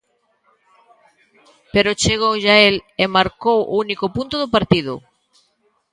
[1.73, 4.93] Pero chegoulle a el e marcou o único punto do partido.